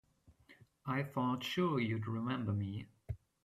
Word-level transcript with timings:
I 0.87 1.03
thought 1.03 1.43
sure 1.43 1.79
you'd 1.79 2.07
remember 2.07 2.53
me. 2.53 2.87